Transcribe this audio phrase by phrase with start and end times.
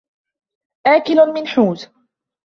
[0.87, 1.91] آكل من حوت